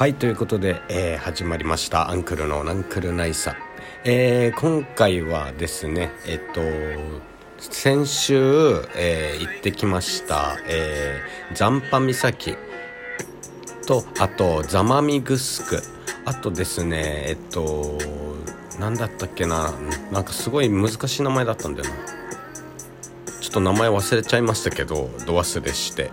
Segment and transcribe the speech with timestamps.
[0.00, 2.10] はいということで、えー、始まりました。
[2.10, 3.54] アンクルのナンクルナイサ、
[4.02, 6.62] えー、今回はですねえっと
[7.58, 8.34] 先週、
[8.96, 12.56] えー、行ってきました、えー、残波岬。
[13.86, 15.82] とあとザマミグスク。
[16.24, 17.98] あとですねえっと
[18.78, 19.74] 何だったっけな。
[20.10, 22.19] なんかすごい難しい名前だったんだよな。
[23.50, 26.10] ょっと名前忘れちゃいましたけど、ど忘れして。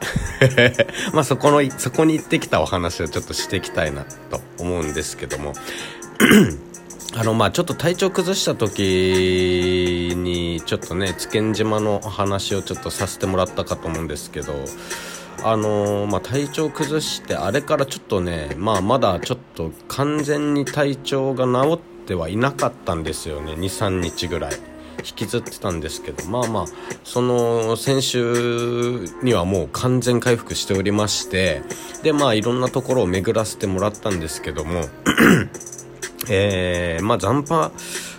[1.14, 5.54] まあそこの、そこに行ってきたお話をちょっとしていきたいなと思うんですけども。
[7.16, 14.54] あの、まあちょっと体調崩した時に、ちょっとね、津堅島のお話をちょっとさせてもらったかと思うんですけど、
[15.44, 24.54] あのー、まあ、体調崩してあれからちょっとね、まあ、まだちょっと完全に体調が治ってはいなかったんですよね23日ぐらい
[25.00, 26.66] 引きずってたんですけどまあまあ
[27.04, 31.62] その先週にはもう完全回復しておりまして
[32.04, 34.82] でまあいろんなところを巡らせてもらったんですけども
[36.30, 37.72] えー、まあ残波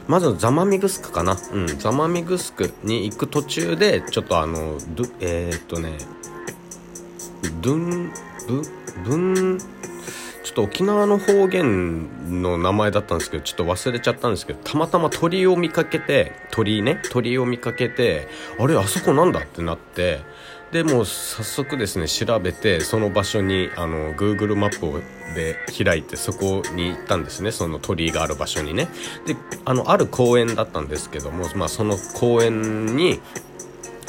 [0.08, 1.36] まずザマミグスクかな。
[1.52, 4.78] うんザマミグスクに行く途中でちょっとあの
[5.20, 5.98] えー、っとね
[7.60, 8.12] ドゥン
[8.46, 8.62] ブ
[9.04, 9.58] ブン
[10.58, 18.26] と沖縄の方言の名前だったんですけど、ちょっと忘れちゃったんですけど、たまたま鳥を見かけて、鳥ね、鳥を見かけて、
[18.58, 20.20] あれ、あそこなんだってなって、
[20.72, 25.02] で、もう早速ですね、調べて、その場所に、あの、Google マップ
[25.34, 28.88] で開いて、そこに行ったんですね、その鳥居がある場所にね。
[29.26, 33.20] で、あの、ある公園だったんですけども、まあ、その公園に、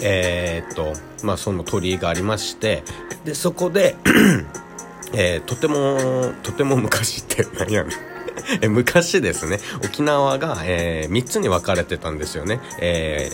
[0.02, 2.84] えー、っと、まあ、その鳥居がありまして、
[3.24, 3.96] で、そこで
[5.14, 7.92] えー、とても、とても昔って 何やねん。
[8.62, 12.60] え昔ですね、沖縄が、えー、3つに分かれてたんですよね。
[12.80, 13.32] え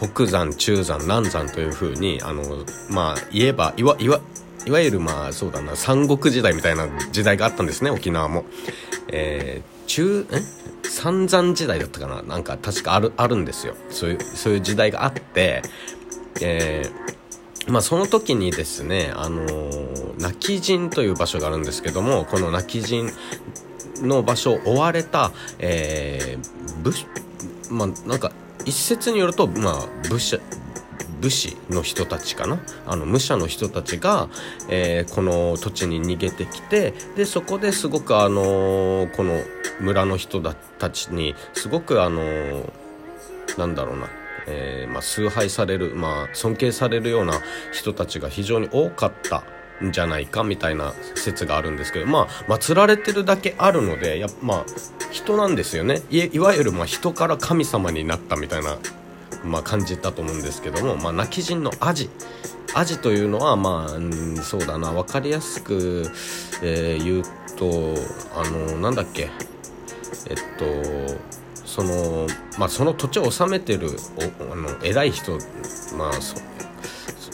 [0.00, 4.20] ー、北山、中山、南山というふうに、あの、まあ、言えば、いわ、いわ、
[4.66, 8.44] いわゆるまあ、そうだな、三国時代みたいな時代があったんですね、沖縄も。
[9.08, 10.42] えー、中、え？
[10.86, 12.22] 三山時代だったかな？
[12.22, 13.74] なんか確かある、あるんですよ。
[13.90, 15.62] そういう、そういう時代があって、
[16.40, 17.14] えー、
[17.68, 23.10] まあ、その時にですね、あのー、泣き陣という場所があるんですけども、この泣き陣
[24.02, 26.92] の場所を追われた、えー、武
[27.70, 28.32] まあ、なんか、
[28.64, 30.38] 一説によると、まあ、武者、
[31.20, 32.58] 武士の人たちかな？
[32.86, 34.28] あの武者の人たちが、
[34.68, 39.40] えー、この土地に逃げてきてでそこですごくあのー、この
[39.80, 42.70] 村の人たちにすごくあのー、
[43.56, 44.08] なんだろうな
[44.46, 47.40] えー、まあ、崇拝される、まあ、尊敬されるような
[47.72, 49.44] 人たちが非常に多かった
[49.82, 54.64] んじゃないかみたいな説があるんですけど、まあ、祀られてるだけあるので、やまあ、
[55.10, 56.02] 人なんですよね。
[56.10, 58.78] いいわゆる、ま、人から神様になったみたいな、
[59.44, 62.10] まあ、感じたと思うんですけども、まあ、泣き人のアジ。
[62.76, 66.10] アジというのは、まあ、そうだな、わかりやすく、
[66.62, 67.22] えー、言う
[67.56, 67.94] と、
[68.34, 69.30] あの、なんだっけ、
[70.28, 70.64] えっと、
[71.74, 73.88] その,、まあ、その土地を治めてる
[74.48, 75.32] おあの偉い人、
[75.98, 76.36] まあ、そ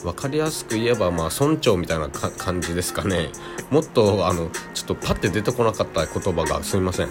[0.03, 3.28] 分かりやすく言えば、まあ、村長みたいな感じですかね。
[3.71, 7.11] もっとあのちょっとパッて出てこなかった言葉がすみません。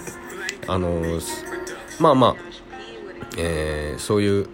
[0.65, 1.03] あの
[1.99, 2.35] まあまあ、
[3.37, 4.47] えー、そういう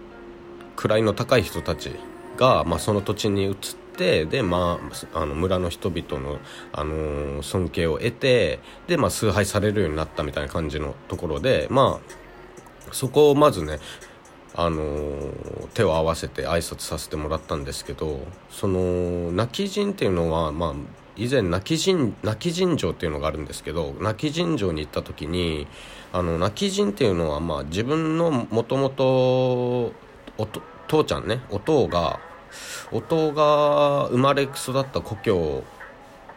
[0.76, 1.92] 位の高い人たち
[2.36, 3.56] が、まあ、その土地に移っ
[3.96, 4.82] てで、ま
[5.14, 6.40] あ、あの村の人々の、
[6.74, 12.25] あの尊敬を得てで、まあ、崇拝されるようになったみたいな感じのところでまあ
[12.92, 13.80] そこをまずね
[14.58, 20.74] あのー、手を合わせて挨拶させてもらったんですけどその泣き陣っていうのは、まあ、
[21.18, 25.68] 以前泣き陣泣き陣城っていうのがあるんですけど泣き陣城に行った時に
[26.14, 29.92] あの泣き陣っていうのは、まあ、自分のもともと
[30.88, 32.20] 父ちゃんねお父が
[32.92, 35.64] お父が生まれ育った故郷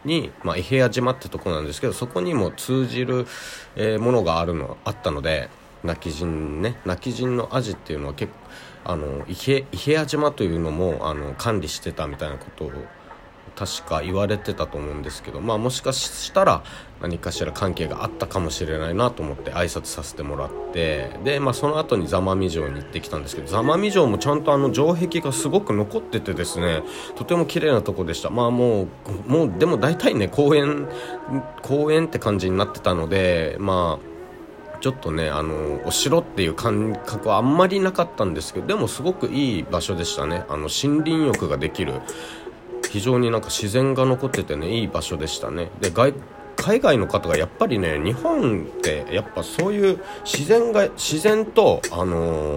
[0.04, 3.26] に、まあ、伊平屋島ってとこなんですけどそこにも通じる、
[3.76, 5.48] えー、ものがあるのあったので
[5.84, 8.38] 泣き人ね泣き人のアジっていうのは結構
[8.92, 9.66] あの伊平
[10.00, 12.72] 屋島というのもあの管理してたみたいなことを
[13.58, 16.62] 確か言われてたと思うんですけどまあもしかしたら
[17.02, 26.82] 何かしら関係があったかもしれないなと思って挨拶させてもらってでまあその後に座間味城に行ってきたんですけど座間味城もちゃんとあの城壁がすごく残っててですね
[27.16, 28.30] とても綺麗なとこでした。
[28.30, 28.86] まあもう
[29.26, 30.88] もうでも大体ね公園
[31.62, 34.17] 公園って感じになってたのでまあ
[34.80, 40.44] ちょっとねあのお城っていう感覚はあんまりなかったんですけどでもすごくいい場所でしたね。
[40.48, 42.00] あの森林浴ができる
[42.90, 45.70] 非常になんか自然が残っててねいい場所でしたね。
[45.80, 52.56] で海外の方がやっぱりね日本ってやっぱそういう自然が自然とあの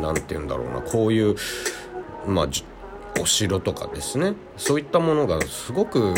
[0.00, 1.36] 何、て言うんだろうなこういう
[2.26, 2.48] まあ
[3.20, 4.34] お城とかですね。
[4.56, 6.14] そういったものがすごく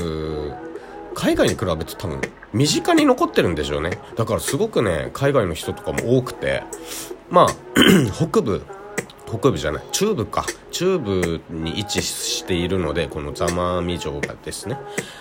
[1.14, 2.20] 海外に比べて多分
[2.52, 3.98] 身近に残ってるんでしょうね。
[4.16, 6.62] だからすごくね海外の人とかも多くて。
[7.30, 7.46] まあ
[8.14, 8.62] 北部
[9.26, 10.44] 北部じゃない中部か。
[10.70, 14.76] 中部に位置しているのでこの座間味城がですね。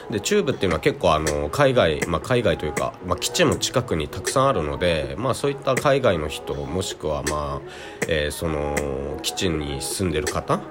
[0.09, 7.61] で中部っていうのは結構あの海外、まあ、海外というか、まあ、基地も近くにたくさんあるので、まあ、そういった海外の人もしくは、まあ
[8.07, 10.61] えー、その基地に住んでる方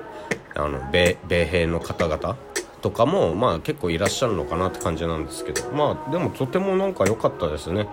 [0.54, 2.36] あの米米兵の方々
[2.82, 5.70] とかも、まあ、結構いらっしゃるのかなって感じなんですけど。
[5.72, 7.86] まあでもとてもなんか良かったですね。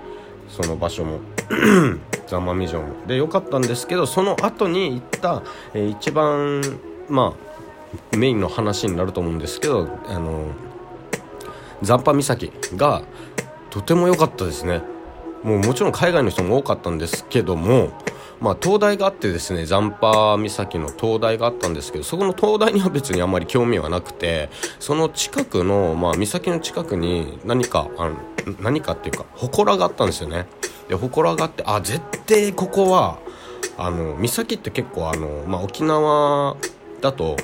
[0.50, 1.20] その場所も。
[2.28, 3.08] ザ・マミジョンも。
[3.08, 5.44] で良かったんですけどその後に行った、
[5.74, 6.62] えー、一番
[7.10, 7.34] ま
[8.14, 10.48] あメインの話になると思うんですけどあの
[11.82, 13.04] 残波岬が
[13.70, 14.82] とても良かったですね。
[15.44, 17.92] もうもちろん海外の人も多かったんですけども
[18.40, 24.50] まあ、灯台があってですね残波岬の灯台があったんですけどそこの灯台には別にあんまり興味はなくて
[24.80, 28.18] その近くの、まあ、岬の近くに何かあの
[28.62, 30.46] 何かっていうか祠があったんですよね。
[30.88, 33.20] で祠があってあ絶対ここは
[33.78, 36.56] あの岬って結構あの、まあ、沖縄
[37.02, 37.36] だと、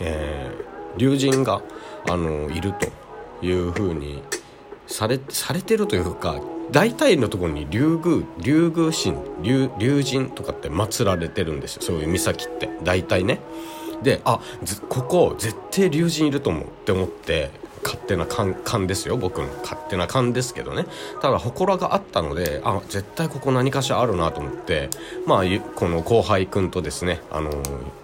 [0.00, 1.60] えー、竜神が
[2.08, 2.86] あのいると
[3.44, 4.22] いうふうに
[4.86, 6.40] されされてるというか
[6.70, 11.82] 大体のところに竜宮竜宮神竜竜神とかって祀られてるんですよ。
[11.82, 12.68] そういう岬って。
[12.82, 13.40] 大体ね。
[14.02, 14.40] であ
[14.88, 17.50] ここ絶対竜神いると思うって思って
[17.82, 19.16] 勝手な勘勘ですよ。
[19.16, 20.86] 僕の勝手な勘ですけどね。
[21.22, 24.90] ただ祠があったのであ絶対ここ何かしらあるなと思って
[25.24, 25.44] まあ
[25.76, 27.50] この後輩くんとですねあの、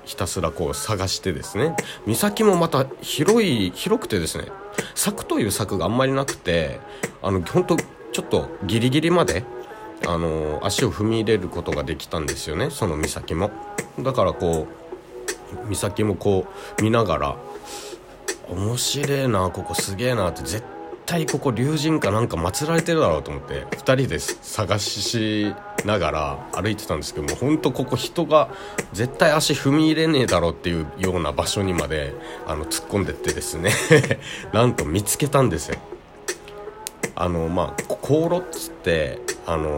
[0.05, 1.75] ひたすらこう探してですね
[2.07, 4.47] 岬もまた広い広くてですね
[4.95, 6.81] 柵という柵があんまりなくて
[7.23, 9.45] あの本当ちょっとギリギリまで
[10.05, 13.51] あの、足を踏み入れることができたんですよねその岬も。
[14.01, 14.67] だからこ
[15.67, 16.47] う岬もこ
[16.79, 17.37] う見ながら
[18.49, 20.65] 面白えなここすげえなって絶
[21.13, 25.55] 対ここ竜神かなんか祀られてるだろうと思って2人で探し
[25.85, 28.49] ながら歩いてたんですけども本当ここ人が
[28.95, 32.15] 絶対足踏み入れねえだろうっていうような場所にまで
[32.47, 33.73] あの突っ込んでってですね
[34.55, 35.77] なんと見つけたんですよ。
[37.15, 39.69] あのまあ香炉っつってあの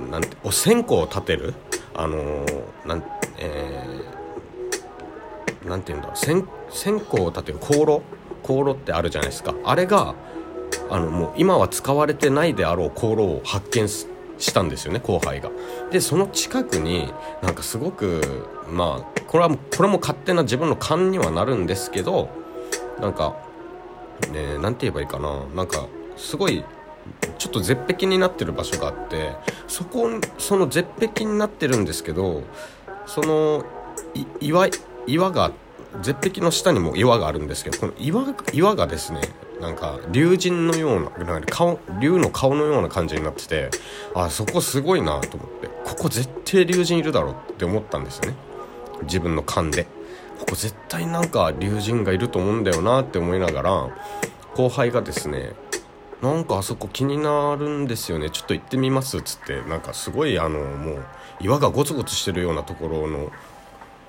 [0.00, 1.52] ー、なんてお線香を立てる
[1.92, 3.02] あのー、なん
[3.36, 8.02] えー、なんて言うんだ線線香を立てる香炉？
[8.46, 9.54] 香炉ってあるじゃないですか。
[9.64, 10.14] あれが
[10.90, 14.06] あのもう今は使われてないであろう香炉を発見し
[14.52, 15.50] たんですよね後輩が。
[15.90, 22.28] でその近くになんかすごくまあこれはこれも勝手な自分の勘にはなるんですけど
[23.00, 23.36] なんか
[24.32, 25.44] ねなんて言えばいいかな。
[25.54, 25.86] なんか
[26.16, 26.64] すごい
[27.38, 29.32] ちょっと絶壁になってる場所があって
[29.68, 30.08] そこ
[30.38, 32.42] その絶壁になってるんですけど
[33.06, 33.64] その
[34.40, 34.68] 岩
[35.06, 35.52] 岩が
[36.02, 39.20] 絶壁の下にも岩があるんですけどこの岩岩がですね
[39.60, 43.70] なんか竜神のようななんか顔竜の顔のような感じになってて
[44.14, 48.36] あそこすごいなと思ってここ絶対竜神いるだろうって思ったんですよね。
[49.02, 49.86] 自分の勘で。
[50.38, 53.88] ここ絶対なんか竜神がいると思うんだよなって思いながら
[54.54, 55.52] 後輩がですね
[56.20, 58.30] なんかあそこ気になるんですよね。
[58.30, 61.04] ちょっと行ってみますっつってなんかすごいあのもう
[61.40, 63.30] 岩がゴツゴツしてるようなところの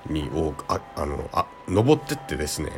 [0.06, 2.70] にをああのあ登ってってですね。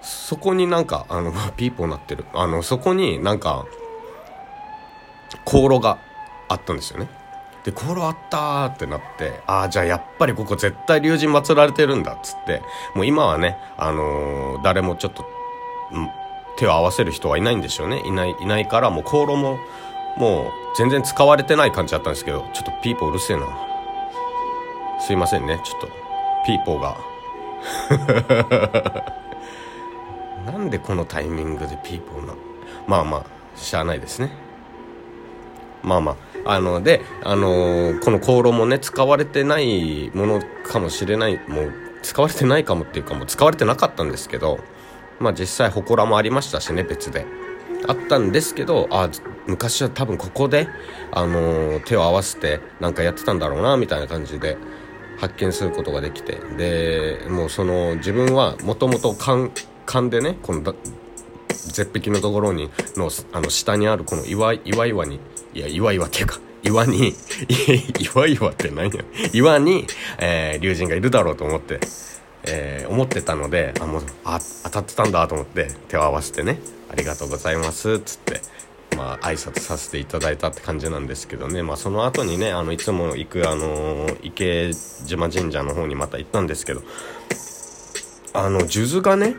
[0.00, 2.24] そこになんかあの ピーポーなってる。
[2.34, 3.64] あのそこになんか
[5.44, 5.98] 香炉が
[6.48, 7.08] あったんですよね。
[7.64, 12.62] で香炉あったってなってああじゃあやっぱりここ絶対龍神祀られてるんだっつって
[12.94, 15.24] もう今はねあのー、誰もちょっと、
[16.56, 18.02] 手を合わせる人はいないんでしょうね。
[18.06, 19.58] いないいないからもう香炉も
[20.16, 23.46] もう全然使われてない感じだったんですけどちょっとピーポーうるせえな。
[25.00, 26.07] すいませんねちょっと。
[26.46, 26.96] ピーポーが。
[30.46, 32.34] なんでこのタイミングでピーポーな
[32.86, 33.24] まあまあ
[33.56, 34.30] しゃあないですね。
[35.82, 44.58] まあまああのであのー、この香炉もね使われてないものかもしれないもう使われてないかもっていうかもう使われてなかったんですけど
[45.18, 47.26] まあ実際祠もありましたしね別で。
[47.86, 49.08] あったんですけどあ
[49.46, 50.68] 昔は多分ここで、
[51.12, 54.58] あのー、手を合わせてなんかやってたんだろうなみたいな感じで
[55.18, 60.74] 発見することができてでもうその自分はもともと勘でねこの
[61.48, 65.20] 絶壁のところにのあの下にあるこの岩岩岩に
[65.54, 67.14] いや岩岩っていうか岩に
[68.14, 69.04] 岩岩って何や？
[69.32, 69.86] 岩に、
[70.18, 71.80] えー、竜神がいるだろうと思って
[72.44, 76.60] えー、思ってたのであもうあ当たってたんだと思って手を合わせてね
[76.90, 78.40] 「ありがとうございます」っつって
[78.96, 81.62] まあ挨拶させていただいたって感じなんですけどね。
[81.62, 86.82] まあその後にねあのいつも行くあの池島神社の方にまた行ったんですけど
[88.34, 89.36] あの数珠がね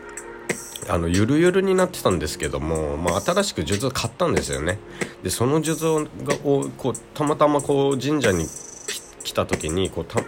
[0.90, 4.80] あのゆるゆるになってたんですけども、まあ、新しく数珠買ったんですよね。
[5.24, 8.46] でその数珠がをこうたまたまこう神社に
[9.24, 10.22] 来た時にこうた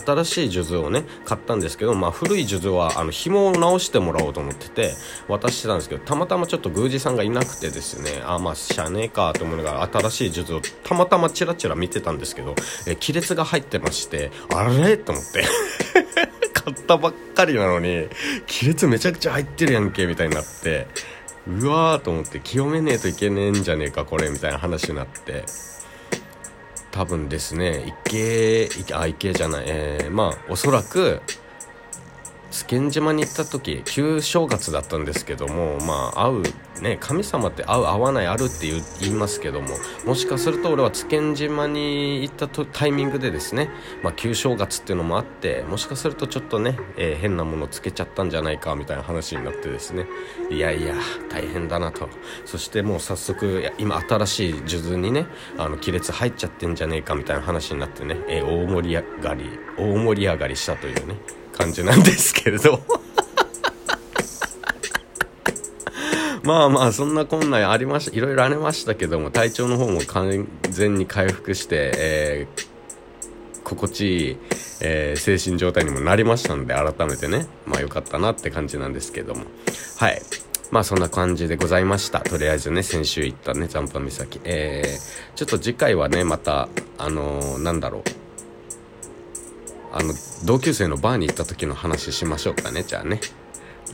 [0.00, 4.94] 新しい数珠をね買ったんですけど、まあ、古い数珠はあの紐を直してもらおうと思ってて
[5.28, 12.54] 渡してたんですけどたまたまちょっと宮司さんがいなくてですねあまあしゃねえかと思うのが新しい数珠をたまたまチラチラ見てたんですけど、
[12.86, 14.96] え亀裂が入ってましてあれ？
[14.96, 15.44] と思って。
[16.64, 18.08] 買ったばっかりなのに
[18.48, 20.86] 亀裂めちゃくちゃ入ってるやんけみたいになって
[21.46, 25.44] うわーと思って清めねえといけねえんじゃねえかこれみたいな話になって。
[26.94, 31.20] 多分ですね池あ池じゃないえー、まあおそらく
[32.52, 36.42] 津堅島に行った時旧正月だったんですけどもまあ会う
[36.80, 43.70] ね神様って会う会わないあるって言いますけどももしかすると俺は津堅島に行ったタイミングでですね
[44.02, 50.06] まあ旧正月っていうのもあってもしかするとちょっとね、えー、変なものつけちゃったんじゃないかみたいな話になってですね
[50.50, 50.94] いやいや
[51.30, 52.08] 大変だなと。
[52.44, 55.26] そしてもう早速今新しい数珠にね
[55.58, 61.16] あの亀裂入っちゃってんじゃねえかみたいな話になってね、えー、大盛り上がり大盛り上がりしたというね
[61.52, 62.80] 感じなんですけれど。
[66.46, 74.36] まあまあそんな困難ありましたいろいろありましたけども体調の方も完全に回復して、えー、心地いい、
[74.82, 79.44] えー、精神状態にもなりましたので改めてねまあ良かったなって感じなんですけども。
[79.96, 80.20] はい。
[80.70, 82.20] まあそんな感じでございました。
[82.20, 84.40] とりあえずね先週行ったね残波岬。
[84.44, 88.02] えー、ちょっと次回はねまたあのー、なんだろう。
[89.92, 90.12] あの
[90.44, 93.20] 同級生のバーに行った時の話しましょうかねじゃあね。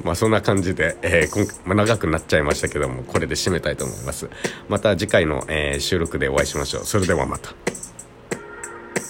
[0.04, 4.28] まあそんな感じで、えー、今ま、長くなっちゃいましたけどもこれで締めたいと思います。
[4.68, 6.84] また次回の、えー、収録でお会いしましょう。
[6.84, 7.50] それではまた。